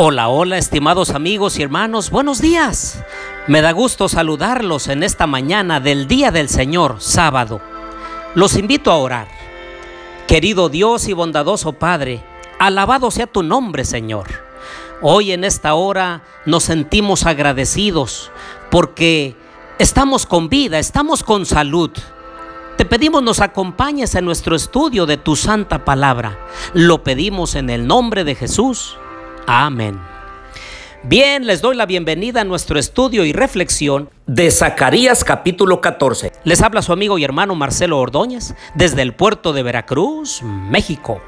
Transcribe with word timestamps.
Hola, 0.00 0.28
hola, 0.28 0.58
estimados 0.58 1.10
amigos 1.10 1.58
y 1.58 1.62
hermanos, 1.62 2.10
buenos 2.10 2.40
días. 2.40 3.02
Me 3.48 3.62
da 3.62 3.72
gusto 3.72 4.08
saludarlos 4.08 4.86
en 4.86 5.02
esta 5.02 5.26
mañana 5.26 5.80
del 5.80 6.06
Día 6.06 6.30
del 6.30 6.48
Señor, 6.48 6.98
sábado. 7.00 7.60
Los 8.36 8.56
invito 8.56 8.92
a 8.92 8.96
orar. 8.98 9.26
Querido 10.28 10.68
Dios 10.68 11.08
y 11.08 11.14
bondadoso 11.14 11.72
Padre, 11.72 12.22
alabado 12.60 13.10
sea 13.10 13.26
tu 13.26 13.42
nombre, 13.42 13.84
Señor. 13.84 14.28
Hoy 15.02 15.32
en 15.32 15.42
esta 15.42 15.74
hora 15.74 16.22
nos 16.46 16.62
sentimos 16.62 17.26
agradecidos 17.26 18.30
porque 18.70 19.34
estamos 19.80 20.26
con 20.26 20.48
vida, 20.48 20.78
estamos 20.78 21.24
con 21.24 21.44
salud. 21.44 21.90
Te 22.76 22.84
pedimos 22.84 23.24
nos 23.24 23.40
acompañes 23.40 24.14
en 24.14 24.26
nuestro 24.26 24.54
estudio 24.54 25.06
de 25.06 25.16
tu 25.16 25.34
santa 25.34 25.84
palabra. 25.84 26.38
Lo 26.72 27.02
pedimos 27.02 27.56
en 27.56 27.68
el 27.68 27.88
nombre 27.88 28.22
de 28.22 28.36
Jesús. 28.36 28.96
Amén. 29.50 29.98
Bien, 31.04 31.46
les 31.46 31.62
doy 31.62 31.74
la 31.74 31.86
bienvenida 31.86 32.42
a 32.42 32.44
nuestro 32.44 32.78
estudio 32.78 33.24
y 33.24 33.32
reflexión 33.32 34.10
de 34.26 34.50
Zacarías 34.50 35.24
capítulo 35.24 35.80
14. 35.80 36.32
Les 36.44 36.60
habla 36.60 36.82
su 36.82 36.92
amigo 36.92 37.16
y 37.16 37.24
hermano 37.24 37.54
Marcelo 37.54 37.98
Ordóñez 37.98 38.54
desde 38.74 39.00
el 39.00 39.14
puerto 39.14 39.54
de 39.54 39.62
Veracruz, 39.62 40.42
México. 40.42 41.22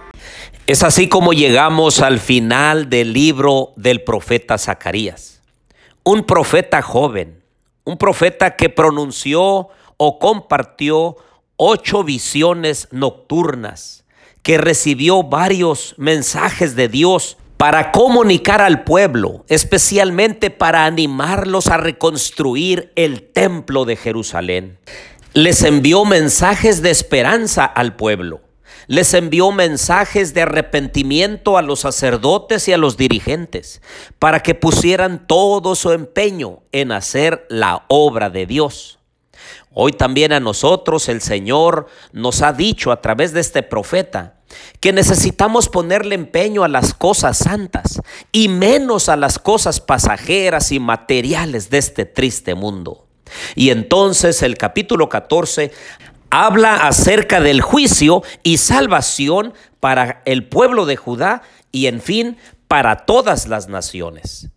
Es 0.67 0.83
así 0.83 1.09
como 1.09 1.33
llegamos 1.33 2.03
al 2.03 2.19
final 2.19 2.91
del 2.91 3.15
libro 3.15 3.73
del 3.77 4.05
profeta 4.05 4.59
Zacarías. 4.59 5.41
Un 6.05 6.25
profeta 6.25 6.83
joven, 6.83 7.43
un 7.85 7.97
profeta 7.97 8.55
que 8.55 8.69
pronunció 8.69 9.69
o 9.97 10.19
compartió 10.19 11.17
ocho 11.57 12.05
visiones 12.05 12.87
nocturnas, 12.91 14.05
que 14.43 14.59
recibió 14.59 15.23
varios 15.23 15.95
mensajes 15.97 16.77
de 16.77 16.89
Dios 16.89 17.39
para 17.61 17.93
comunicar 17.93 18.63
al 18.63 18.85
pueblo, 18.85 19.45
especialmente 19.47 20.49
para 20.49 20.87
animarlos 20.87 21.67
a 21.67 21.77
reconstruir 21.77 22.91
el 22.97 23.21
templo 23.21 23.85
de 23.85 23.97
Jerusalén. 23.97 24.79
Les 25.35 25.63
envió 25.63 26.07
mensajes 26.07 26.81
de 26.81 26.89
esperanza 26.89 27.67
al 27.67 27.97
pueblo. 27.97 28.41
Les 28.87 29.13
envió 29.13 29.53
mensajes 29.53 30.33
de 30.33 30.41
arrepentimiento 30.41 31.59
a 31.59 31.63
los 31.63 31.81
sacerdotes 31.81 32.67
y 32.67 32.73
a 32.73 32.79
los 32.79 32.97
dirigentes 32.97 33.83
para 34.19 34.41
que 34.41 34.55
pusieran 34.55 35.27
todo 35.27 35.75
su 35.75 35.93
empeño 35.93 36.61
en 36.73 36.93
hacer 36.93 37.45
la 37.51 37.85
obra 37.89 38.31
de 38.31 38.47
Dios. 38.47 39.00
Hoy 39.73 39.93
también 39.93 40.33
a 40.33 40.41
nosotros 40.41 41.09
el 41.09 41.21
Señor 41.21 41.87
nos 42.13 42.43
ha 42.43 42.53
dicho 42.53 42.93
a 42.93 43.01
través 43.01 43.33
de 43.33 43.41
este 43.41 43.63
profeta 43.63 44.37
que 44.81 44.93
necesitamos 44.93 45.69
ponerle 45.69 46.15
empeño 46.15 46.65
a 46.65 46.69
las 46.69 46.95
cosas 46.95 47.39
santas 47.39 48.01
y 48.33 48.49
menos 48.49 49.09
a 49.09 49.17
las 49.17 49.39
cosas 49.39 49.81
pasajeras 49.81 50.73
y 50.73 50.81
materiales 50.81 51.71
de 51.71 51.79
este 51.79 52.05
triste 52.05 52.55
mundo. 52.55 53.07
Y 53.55 53.71
entonces 53.71 54.43
el 54.43 54.57
capítulo 54.57 55.09
14 55.09 55.71
habla 56.31 56.87
acerca 56.87 57.41
del 57.41 57.61
juicio 57.61 58.23
y 58.43 58.59
salvación 58.59 59.55
para 59.81 60.23
el 60.25 60.49
pueblo 60.49 60.87
de 60.87 60.97
Judá 60.97 61.43
y 61.73 61.87
en 61.87 62.01
fin 62.01 62.37
para 62.69 63.05
todas 63.05 63.49
las 63.49 63.69
naciones. 63.69 64.49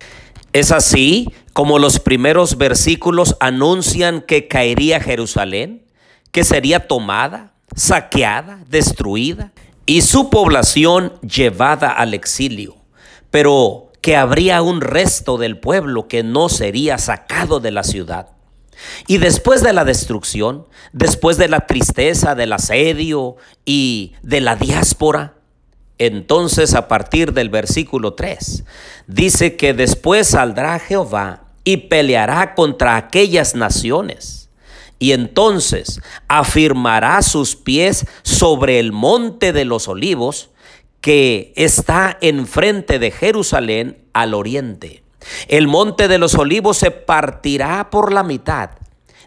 Es 0.54 0.70
así 0.70 1.32
como 1.52 1.80
los 1.80 1.98
primeros 1.98 2.56
versículos 2.58 3.36
anuncian 3.40 4.20
que 4.20 4.46
caería 4.46 5.00
Jerusalén, 5.00 5.84
que 6.30 6.44
sería 6.44 6.86
tomada, 6.86 7.54
saqueada, 7.74 8.64
destruida 8.68 9.52
y 9.84 10.02
su 10.02 10.30
población 10.30 11.14
llevada 11.22 11.90
al 11.90 12.14
exilio, 12.14 12.76
pero 13.32 13.90
que 14.00 14.16
habría 14.16 14.62
un 14.62 14.80
resto 14.80 15.38
del 15.38 15.58
pueblo 15.58 16.06
que 16.06 16.22
no 16.22 16.48
sería 16.48 16.98
sacado 16.98 17.58
de 17.58 17.72
la 17.72 17.82
ciudad. 17.82 18.28
Y 19.08 19.18
después 19.18 19.60
de 19.60 19.72
la 19.72 19.84
destrucción, 19.84 20.68
después 20.92 21.36
de 21.36 21.48
la 21.48 21.66
tristeza, 21.66 22.36
del 22.36 22.52
asedio 22.52 23.36
y 23.64 24.12
de 24.22 24.40
la 24.40 24.54
diáspora, 24.54 25.33
entonces 25.98 26.74
a 26.74 26.88
partir 26.88 27.32
del 27.32 27.48
versículo 27.48 28.14
3, 28.14 28.64
dice 29.06 29.56
que 29.56 29.74
después 29.74 30.28
saldrá 30.28 30.78
Jehová 30.78 31.44
y 31.62 31.76
peleará 31.76 32.54
contra 32.54 32.96
aquellas 32.96 33.54
naciones. 33.54 34.50
Y 34.98 35.12
entonces 35.12 36.00
afirmará 36.28 37.20
sus 37.22 37.56
pies 37.56 38.06
sobre 38.22 38.78
el 38.78 38.92
monte 38.92 39.52
de 39.52 39.64
los 39.64 39.88
olivos 39.88 40.50
que 41.00 41.52
está 41.56 42.16
enfrente 42.20 42.98
de 42.98 43.10
Jerusalén 43.10 43.98
al 44.12 44.34
oriente. 44.34 45.02
El 45.48 45.68
monte 45.68 46.08
de 46.08 46.18
los 46.18 46.34
olivos 46.34 46.78
se 46.78 46.90
partirá 46.90 47.90
por 47.90 48.12
la 48.12 48.22
mitad 48.22 48.70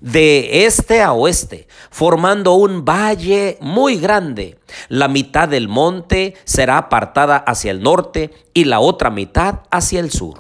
de 0.02 0.66
este 0.66 1.02
a 1.02 1.14
oeste, 1.14 1.68
formando 1.90 2.54
un 2.54 2.86
valle 2.86 3.58
muy 3.62 3.98
grande. 3.98 4.58
La 4.90 5.08
mitad 5.08 5.48
del 5.48 5.68
monte 5.68 6.36
será 6.46 6.78
apartada 6.78 7.38
hacia 7.38 7.72
el 7.72 7.82
norte 7.82 8.32
y 8.54 8.66
la 8.66 8.80
otra 8.80 9.10
mitad 9.10 9.62
hacia 9.72 10.00
el 10.00 10.12
sur. 10.12 10.40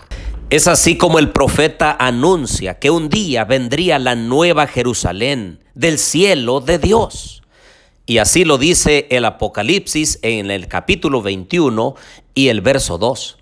Es 0.49 0.67
así 0.67 0.97
como 0.97 1.19
el 1.19 1.31
profeta 1.31 1.95
anuncia 1.99 2.79
que 2.79 2.89
un 2.89 3.09
día 3.09 3.43
vendría 3.43 3.99
la 3.99 4.15
nueva 4.15 4.65
Jerusalén 4.67 5.59
del 5.75 5.99
cielo 5.99 6.61
de 6.61 6.79
Dios. 6.79 7.43
Y 8.05 8.19
así 8.19 8.45
lo 8.45 8.57
dice 8.57 9.07
el 9.09 9.25
Apocalipsis 9.25 10.19
en 10.21 10.49
el 10.49 10.69
capítulo 10.69 11.21
21 11.21 11.95
y 12.33 12.47
el 12.47 12.61
verso 12.61 12.97
2. 12.97 13.37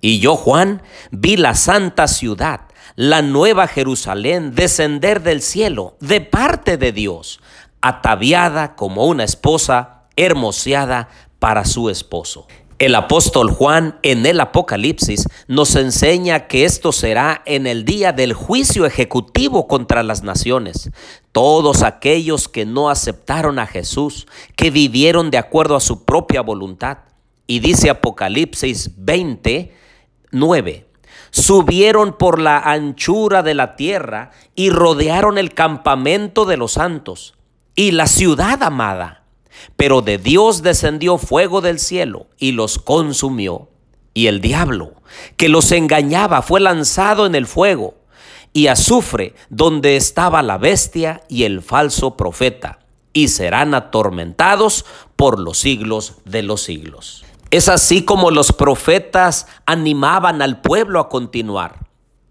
Y 0.00 0.20
yo, 0.20 0.36
Juan, 0.36 0.82
vi 1.10 1.36
la 1.36 1.54
santa 1.54 2.08
ciudad 2.08 2.60
la 2.98 3.22
nueva 3.22 3.68
Jerusalén 3.68 4.56
descender 4.56 5.22
del 5.22 5.40
cielo 5.40 5.96
de 6.00 6.20
parte 6.20 6.76
de 6.76 6.90
Dios, 6.90 7.38
ataviada 7.80 8.74
como 8.74 9.04
una 9.04 9.22
esposa 9.22 10.08
hermoseada 10.16 11.08
para 11.38 11.64
su 11.64 11.90
esposo. 11.90 12.48
El 12.80 12.96
apóstol 12.96 13.52
Juan 13.52 14.00
en 14.02 14.26
el 14.26 14.40
Apocalipsis 14.40 15.28
nos 15.46 15.76
enseña 15.76 16.48
que 16.48 16.64
esto 16.64 16.90
será 16.90 17.40
en 17.46 17.68
el 17.68 17.84
día 17.84 18.10
del 18.10 18.32
juicio 18.32 18.84
ejecutivo 18.84 19.68
contra 19.68 20.02
las 20.02 20.24
naciones. 20.24 20.90
Todos 21.30 21.84
aquellos 21.84 22.48
que 22.48 22.66
no 22.66 22.90
aceptaron 22.90 23.60
a 23.60 23.68
Jesús, 23.68 24.26
que 24.56 24.72
vivieron 24.72 25.30
de 25.30 25.38
acuerdo 25.38 25.76
a 25.76 25.80
su 25.80 26.04
propia 26.04 26.40
voluntad. 26.40 26.98
Y 27.46 27.60
dice 27.60 27.90
Apocalipsis 27.90 28.90
20, 28.96 29.72
9 30.32 30.87
subieron 31.30 32.16
por 32.16 32.40
la 32.40 32.58
anchura 32.58 33.42
de 33.42 33.54
la 33.54 33.76
tierra 33.76 34.30
y 34.54 34.70
rodearon 34.70 35.38
el 35.38 35.54
campamento 35.54 36.44
de 36.44 36.56
los 36.56 36.72
santos 36.72 37.34
y 37.74 37.92
la 37.92 38.06
ciudad 38.06 38.62
amada. 38.62 39.24
Pero 39.76 40.02
de 40.02 40.18
Dios 40.18 40.62
descendió 40.62 41.18
fuego 41.18 41.60
del 41.60 41.78
cielo 41.78 42.26
y 42.38 42.52
los 42.52 42.78
consumió. 42.78 43.68
Y 44.14 44.26
el 44.26 44.40
diablo, 44.40 44.94
que 45.36 45.48
los 45.48 45.70
engañaba, 45.70 46.42
fue 46.42 46.60
lanzado 46.60 47.26
en 47.26 47.34
el 47.34 47.46
fuego 47.46 47.94
y 48.52 48.66
azufre 48.66 49.34
donde 49.50 49.96
estaba 49.96 50.42
la 50.42 50.58
bestia 50.58 51.22
y 51.28 51.44
el 51.44 51.62
falso 51.62 52.16
profeta, 52.16 52.80
y 53.12 53.28
serán 53.28 53.74
atormentados 53.74 54.84
por 55.14 55.38
los 55.38 55.58
siglos 55.58 56.14
de 56.24 56.42
los 56.42 56.62
siglos. 56.62 57.24
Es 57.50 57.70
así 57.70 58.04
como 58.04 58.30
los 58.30 58.52
profetas 58.52 59.46
animaban 59.64 60.42
al 60.42 60.60
pueblo 60.60 61.00
a 61.00 61.08
continuar. 61.08 61.86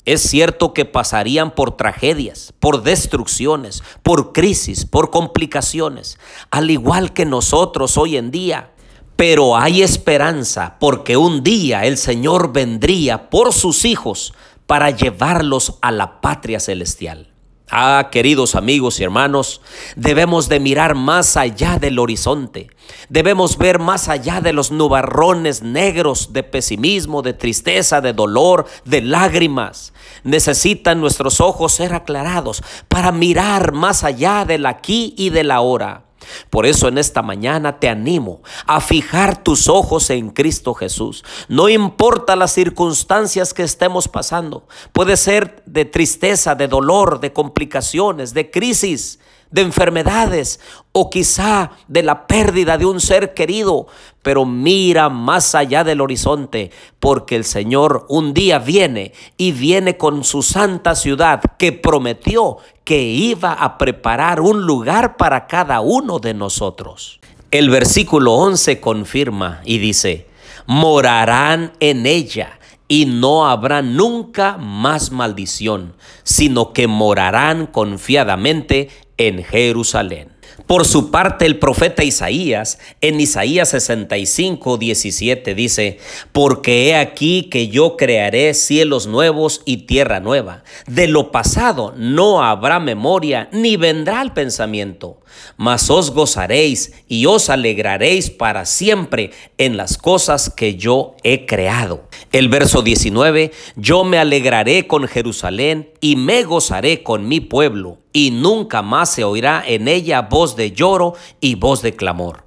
Es 0.06 0.22
cierto 0.22 0.74
que 0.74 0.86
pasarían 0.86 1.52
por 1.52 1.76
tragedias, 1.76 2.54
por 2.60 2.84
destrucciones, 2.84 3.82
por 4.04 4.32
crisis, 4.32 4.86
por 4.86 5.10
complicaciones, 5.10 6.20
al 6.52 6.70
igual 6.70 7.14
que 7.14 7.26
nosotros 7.26 7.98
hoy 7.98 8.16
en 8.16 8.30
día. 8.30 8.72
Pero 9.16 9.58
hay 9.58 9.82
esperanza 9.82 10.78
porque 10.80 11.18
un 11.18 11.44
día 11.44 11.86
el 11.86 11.98
Señor 11.98 12.54
vendría 12.54 13.32
por 13.32 13.54
sus 13.54 13.86
hijos 13.86 14.36
para 14.68 14.92
llevarlos 14.92 15.80
a 15.82 15.92
la 15.92 16.22
patria 16.22 16.60
celestial. 16.60 17.34
Ah, 17.70 18.08
queridos 18.12 18.56
amigos 18.56 19.00
y 19.00 19.04
hermanos, 19.04 19.60
debemos 19.98 20.48
de 20.48 20.62
mirar 20.62 20.96
más 20.96 21.36
allá 21.36 21.78
del 21.78 22.00
horizonte. 22.00 22.70
Debemos 23.10 23.58
ver 23.58 23.80
más 23.80 24.08
allá 24.08 24.40
de 24.40 24.54
los 24.54 24.72
nubarrones 24.72 25.62
negros 25.64 26.32
de 26.32 26.44
pesimismo, 26.44 27.22
de 27.22 27.34
tristeza, 27.34 28.00
de 28.00 28.14
dolor, 28.14 28.68
de 28.86 29.02
lágrimas. 29.02 29.92
Necesitan 30.24 31.02
nuestros 31.02 31.42
ojos 31.42 31.74
ser 31.74 31.94
aclarados 31.94 32.64
para 32.88 33.12
mirar 33.12 33.74
más 33.74 34.06
allá 34.06 34.46
del 34.46 34.66
aquí 34.66 35.14
y 35.18 35.30
del 35.30 35.52
ahora. 35.52 36.07
Por 36.50 36.66
eso 36.66 36.88
en 36.88 36.98
esta 36.98 37.22
mañana 37.22 37.80
te 37.80 37.90
animo 37.90 38.42
a 38.66 38.82
fijar 38.82 39.44
tus 39.44 39.68
ojos 39.68 40.10
en 40.10 40.30
Cristo 40.30 40.74
Jesús. 40.74 41.24
No 41.48 41.70
importa 41.70 42.36
las 42.36 42.52
circunstancias 42.52 43.54
que 43.54 43.64
estemos 43.64 44.08
pasando. 44.08 44.68
Puede 44.92 45.18
ser 45.18 45.64
de 45.66 45.86
tristeza, 45.86 46.56
de 46.56 46.68
dolor, 46.68 47.20
de 47.20 47.34
complicaciones, 47.34 48.34
de 48.34 48.50
crisis. 48.52 49.20
de 49.50 49.62
enfermedades 49.62 50.60
o 50.92 51.10
quizá 51.10 51.72
de 51.88 52.04
la 52.04 52.28
pérdida 52.28 52.78
de 52.78 52.86
un 52.86 53.00
ser 53.00 53.34
querido, 53.34 53.88
pero 54.22 54.46
mira 54.46 55.10
más 55.10 55.56
allá 55.56 55.84
del 55.84 56.02
horizonte, 56.02 56.72
porque 57.00 57.36
el 57.36 57.46
Señor 57.46 58.06
un 58.10 58.34
día 58.34 58.60
viene 58.60 59.14
y 59.38 59.52
viene 59.52 59.98
con 59.98 60.24
su 60.24 60.42
santa 60.42 60.96
ciudad 60.96 61.42
que 61.58 61.72
prometió 61.72 62.58
que 62.88 63.04
iba 63.04 63.52
a 63.52 63.78
preparar 63.78 64.40
un 64.40 64.62
lugar 64.62 65.18
para 65.18 65.46
cada 65.46 65.82
uno 65.82 66.20
de 66.20 66.34
nosotros. 66.34 67.20
El 67.52 67.70
versículo 67.70 68.36
11 68.36 68.80
confirma 68.80 69.60
y 69.66 69.80
dice, 69.80 70.30
morarán 70.68 71.74
en 71.82 72.06
ella 72.06 72.58
y 72.88 73.06
no 73.06 73.46
habrá 73.46 73.82
nunca 73.82 74.56
más 74.56 75.12
maldición, 75.12 75.96
sino 76.24 76.72
que 76.72 76.88
morarán 76.88 77.68
confiadamente 77.68 78.88
en 79.18 79.44
Jerusalén. 79.44 80.37
Por 80.66 80.86
su 80.86 81.12
parte, 81.12 81.46
el 81.46 81.60
profeta 81.60 82.04
Isaías, 82.04 82.80
en 83.02 83.20
Isaías 83.20 83.70
65, 83.70 84.78
17, 84.78 85.54
dice, 85.54 86.00
Porque 86.32 86.88
he 86.88 86.96
aquí 86.96 87.44
que 87.44 87.68
yo 87.68 87.96
crearé 87.96 88.54
cielos 88.56 89.06
nuevos 89.06 89.62
y 89.66 89.86
tierra 89.86 90.20
nueva. 90.20 90.64
De 90.88 91.08
lo 91.08 91.32
pasado 91.32 91.94
no 91.96 92.44
habrá 92.44 92.80
memoria, 92.80 93.50
ni 93.52 93.78
vendrá 93.78 94.22
el 94.22 94.34
pensamiento. 94.34 95.22
Mas 95.58 95.90
os 95.92 96.12
gozaréis 96.12 96.94
y 97.08 97.28
os 97.28 97.50
alegraréis 97.50 98.32
para 98.32 98.66
siempre 98.66 99.32
en 99.60 99.78
las 99.78 99.98
cosas 99.98 100.50
que 100.50 100.76
yo 100.76 101.16
he 101.24 101.46
creado. 101.46 102.08
El 102.32 102.50
verso 102.50 102.82
19, 102.82 103.52
Yo 103.76 104.04
me 104.04 104.18
alegraré 104.18 104.88
con 104.88 105.08
Jerusalén 105.08 105.92
y 106.02 106.16
me 106.16 106.44
gozaré 106.44 107.04
con 107.04 107.28
mi 107.28 107.42
pueblo 107.42 108.00
y 108.18 108.32
nunca 108.32 108.82
más 108.82 109.12
se 109.14 109.24
oirá 109.24 109.64
en 109.66 109.88
ella 109.88 110.24
voz 110.24 110.47
de 110.56 110.72
lloro 110.72 111.16
y 111.42 111.56
voz 111.56 111.82
de 111.82 111.96
clamor. 111.96 112.44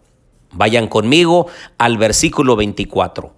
Vayan 0.52 0.88
conmigo 0.88 1.47
al 1.79 1.99
versículo 1.99 2.56
24. 2.56 3.35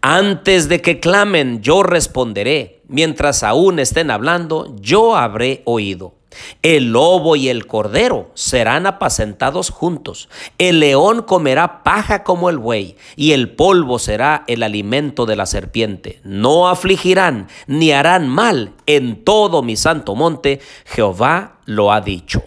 Antes 0.00 0.68
de 0.68 0.82
que 0.82 1.00
clamen, 1.00 1.62
yo 1.62 1.82
responderé. 1.82 2.82
Mientras 2.88 3.42
aún 3.42 3.78
estén 3.78 4.10
hablando, 4.10 4.76
yo 4.80 5.16
habré 5.16 5.62
oído. 5.64 6.14
El 6.62 6.92
lobo 6.92 7.36
y 7.36 7.48
el 7.48 7.66
cordero 7.66 8.30
serán 8.34 8.86
apacentados 8.86 9.70
juntos. 9.70 10.28
El 10.58 10.80
león 10.80 11.22
comerá 11.22 11.82
paja 11.82 12.24
como 12.24 12.48
el 12.48 12.58
buey, 12.58 12.96
y 13.16 13.32
el 13.32 13.50
polvo 13.50 13.98
será 13.98 14.44
el 14.46 14.62
alimento 14.62 15.26
de 15.26 15.36
la 15.36 15.46
serpiente. 15.46 16.20
No 16.24 16.68
afligirán 16.68 17.48
ni 17.66 17.92
harán 17.92 18.28
mal 18.28 18.72
en 18.86 19.24
todo 19.24 19.62
mi 19.62 19.76
santo 19.76 20.14
monte. 20.14 20.60
Jehová 20.86 21.58
lo 21.66 21.92
ha 21.92 22.00
dicho. 22.00 22.42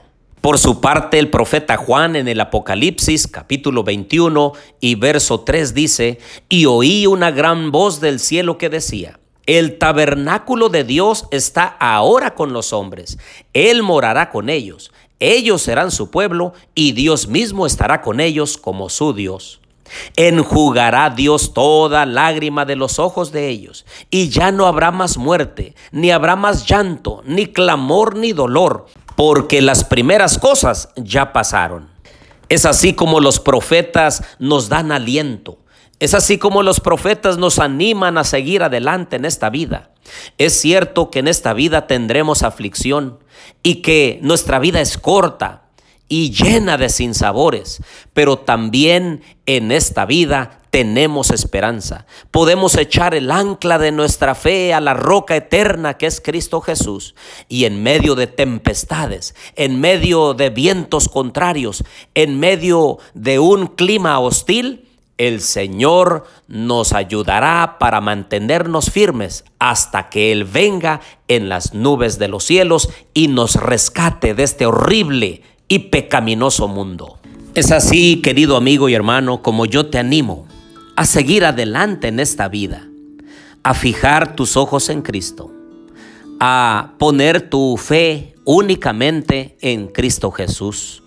Por 0.46 0.60
su 0.60 0.80
parte, 0.80 1.18
el 1.18 1.32
profeta 1.32 1.76
Juan 1.76 2.16
en 2.16 2.28
el 2.28 2.40
Apocalipsis 2.40 3.26
capítulo 3.26 3.84
21 3.84 4.54
y 4.80 4.94
verso 4.94 5.40
3 5.40 5.74
dice, 5.74 6.20
y 6.50 6.68
oí 6.68 7.08
una 7.08 7.32
gran 7.32 7.72
voz 7.72 8.00
del 8.00 8.20
cielo 8.20 8.60
que 8.60 8.70
decía, 8.70 9.20
el 9.48 9.80
tabernáculo 9.80 10.70
de 10.70 10.84
Dios 10.84 11.26
está 11.32 11.66
ahora 11.80 12.36
con 12.36 12.54
los 12.54 12.74
hombres. 12.74 13.18
Él 13.54 13.82
morará 13.82 14.30
con 14.30 14.50
ellos. 14.50 14.92
Ellos 15.20 15.64
serán 15.64 15.90
su 15.90 16.12
pueblo 16.12 16.54
y 16.76 16.92
Dios 16.92 17.28
mismo 17.28 17.66
estará 17.66 18.04
con 18.04 18.20
ellos 18.20 18.60
como 18.60 18.90
su 18.90 19.14
Dios. 19.14 19.62
Enjugará 20.16 21.10
Dios 21.10 21.56
toda 21.56 22.06
lágrima 22.06 22.66
de 22.66 22.76
los 22.76 23.00
ojos 23.00 23.32
de 23.32 23.50
ellos, 23.50 23.86
y 24.10 24.30
ya 24.30 24.52
no 24.52 24.68
habrá 24.68 24.92
más 24.92 25.18
muerte, 25.18 25.76
ni 25.92 26.12
habrá 26.12 26.36
más 26.36 26.68
llanto, 26.68 27.22
ni 27.26 27.48
clamor, 27.48 28.16
ni 28.16 28.32
dolor, 28.32 28.88
porque 29.16 29.62
las 29.62 29.84
primeras 29.84 30.38
cosas 30.38 30.90
ya 30.96 31.34
pasaron. 31.34 31.90
Es 32.50 32.66
así 32.66 32.94
como 32.94 33.20
los 33.20 33.40
profetas 33.40 34.24
nos 34.40 34.70
dan 34.70 34.92
aliento 34.92 35.58
es 36.00 36.14
así 36.14 36.38
como 36.38 36.62
los 36.62 36.80
profetas 36.80 37.38
nos 37.38 37.60
animan 37.60 38.18
a 38.18 38.24
seguir 38.24 38.64
adelante 38.64 39.16
en 39.16 39.26
esta 39.26 39.50
vida. 39.50 39.92
Es 40.38 40.54
cierto 40.60 41.10
que 41.10 41.20
en 41.20 41.28
esta 41.28 41.54
vida 41.54 41.88
tendremos 41.88 42.44
aflicción 42.44 43.20
y 43.64 43.76
que 43.82 44.20
nuestra 44.22 44.60
vida 44.60 44.82
es 44.82 44.98
corta 44.98 45.65
y 46.08 46.32
llena 46.32 46.78
de 46.78 46.90
sinsabores, 46.90 47.82
pero 48.14 48.38
también 48.38 49.24
en 49.46 49.72
esta 49.72 50.06
vida 50.06 50.62
tenemos 50.70 51.32
esperanza. 51.32 52.06
Podemos 52.32 52.78
echar 52.78 53.16
el 53.16 53.32
ancla 53.32 53.78
de 53.78 53.94
nuestra 53.94 54.36
fe 54.36 54.74
a 54.74 54.82
la 54.82 54.94
roca 54.94 55.36
eterna 55.36 55.94
que 55.94 56.06
es 56.06 56.20
Cristo 56.20 56.60
Jesús. 56.60 57.16
Y 57.48 57.64
en 57.64 57.82
medio 57.82 58.16
de 58.16 58.28
tempestades, 58.28 59.36
en 59.56 59.80
medio 59.80 60.34
de 60.34 60.50
vientos 60.50 61.08
contrarios, 61.08 61.84
en 62.14 62.40
medio 62.40 62.98
de 63.14 63.40
un 63.40 63.68
clima 63.68 64.20
hostil, 64.20 64.86
el 65.18 65.40
Señor 65.40 66.26
nos 66.50 66.92
ayudará 66.92 67.78
para 67.80 68.02
mantenernos 68.02 68.92
firmes 68.92 69.46
hasta 69.60 70.10
que 70.10 70.34
Él 70.34 70.44
venga 70.44 71.00
en 71.30 71.48
las 71.48 71.74
nubes 71.74 72.20
de 72.20 72.28
los 72.28 72.44
cielos 72.44 72.90
y 73.14 73.30
nos 73.30 73.56
rescate 73.56 74.34
de 74.34 74.44
este 74.44 74.66
horrible 74.66 75.42
y 75.68 75.80
pecaminoso 75.80 76.68
mundo. 76.68 77.18
Es 77.54 77.72
así, 77.72 78.22
querido 78.22 78.58
amigo 78.58 78.90
y 78.90 78.94
hermano, 78.94 79.42
como 79.42 79.66
yo 79.66 79.88
te 79.88 79.98
animo 79.98 80.48
a 80.96 81.06
seguir 81.06 81.46
adelante 81.46 82.08
en 82.08 82.20
esta 82.20 82.48
vida, 82.48 82.88
a 83.64 83.74
fijar 83.74 84.36
tus 84.36 84.58
ojos 84.58 84.90
en 84.90 85.02
Cristo, 85.02 85.52
a 86.40 86.94
poner 87.00 87.50
tu 87.50 87.78
fe 87.78 88.36
únicamente 88.44 89.58
en 89.62 89.88
Cristo 89.88 90.32
Jesús, 90.32 91.02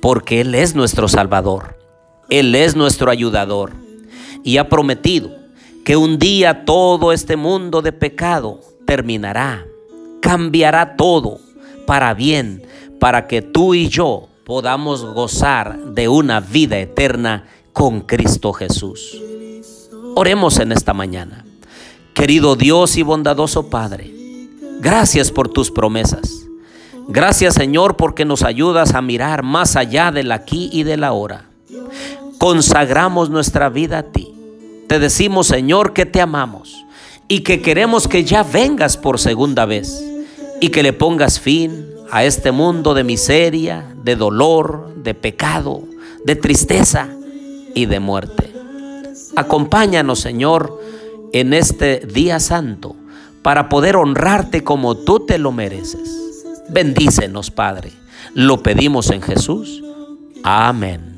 porque 0.00 0.40
Él 0.42 0.54
es 0.54 0.74
nuestro 0.74 1.08
Salvador. 1.08 1.78
Él 2.30 2.54
es 2.54 2.74
nuestro 2.74 3.10
ayudador 3.10 3.72
y 4.42 4.56
ha 4.56 4.68
prometido 4.68 5.30
que 5.84 5.96
un 5.96 6.18
día 6.18 6.64
todo 6.64 7.12
este 7.12 7.36
mundo 7.36 7.82
de 7.82 7.92
pecado 7.92 8.60
terminará, 8.86 9.64
cambiará 10.20 10.96
todo 10.96 11.38
para 11.86 12.14
bien, 12.14 12.62
para 12.98 13.26
que 13.26 13.42
tú 13.42 13.74
y 13.74 13.88
yo 13.88 14.28
podamos 14.44 15.04
gozar 15.04 15.78
de 15.78 16.08
una 16.08 16.40
vida 16.40 16.78
eterna 16.78 17.46
con 17.72 18.00
Cristo 18.00 18.52
Jesús. 18.52 19.20
Oremos 20.14 20.58
en 20.58 20.72
esta 20.72 20.94
mañana. 20.94 21.44
Querido 22.14 22.56
Dios 22.56 22.96
y 22.96 23.02
bondadoso 23.02 23.68
Padre, 23.70 24.12
gracias 24.80 25.32
por 25.32 25.48
tus 25.48 25.70
promesas. 25.70 26.46
Gracias 27.08 27.54
Señor 27.54 27.96
porque 27.96 28.24
nos 28.24 28.42
ayudas 28.42 28.94
a 28.94 29.02
mirar 29.02 29.42
más 29.42 29.76
allá 29.76 30.12
del 30.12 30.30
aquí 30.32 30.70
y 30.72 30.84
del 30.84 31.04
ahora 31.04 31.48
consagramos 32.44 33.30
nuestra 33.30 33.70
vida 33.70 34.00
a 34.00 34.02
ti. 34.02 34.34
Te 34.86 34.98
decimos, 34.98 35.46
Señor, 35.46 35.94
que 35.94 36.04
te 36.04 36.20
amamos 36.20 36.84
y 37.26 37.40
que 37.40 37.62
queremos 37.62 38.06
que 38.06 38.24
ya 38.24 38.42
vengas 38.42 38.98
por 38.98 39.18
segunda 39.18 39.64
vez 39.64 40.04
y 40.60 40.68
que 40.68 40.82
le 40.82 40.92
pongas 40.92 41.40
fin 41.40 41.86
a 42.14 42.22
este 42.22 42.52
mundo 42.52 42.94
de 42.94 43.02
miseria, 43.02 43.92
de 44.04 44.14
dolor, 44.14 44.94
de 45.02 45.14
pecado, 45.14 45.82
de 46.24 46.36
tristeza 46.36 47.08
y 47.74 47.86
de 47.86 47.98
muerte. 47.98 48.54
Acompáñanos, 49.34 50.20
Señor, 50.20 50.80
en 51.32 51.52
este 51.52 52.06
día 52.06 52.38
santo 52.38 52.94
para 53.42 53.68
poder 53.68 53.96
honrarte 53.96 54.62
como 54.62 54.96
tú 54.96 55.26
te 55.26 55.38
lo 55.38 55.50
mereces. 55.50 56.44
Bendícenos, 56.68 57.50
Padre. 57.50 57.90
Lo 58.32 58.62
pedimos 58.62 59.10
en 59.10 59.20
Jesús. 59.20 59.82
Amén. 60.44 61.13